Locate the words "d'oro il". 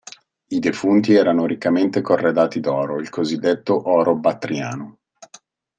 2.59-3.09